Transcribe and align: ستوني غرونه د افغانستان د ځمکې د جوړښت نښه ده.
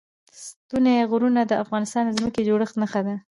ستوني 0.41 0.95
غرونه 1.11 1.41
د 1.45 1.53
افغانستان 1.63 2.03
د 2.05 2.11
ځمکې 2.17 2.39
د 2.41 2.45
جوړښت 2.49 2.75
نښه 2.81 3.01
ده. 3.07 3.15